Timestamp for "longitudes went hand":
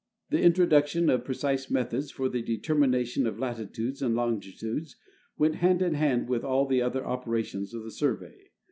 4.15-5.83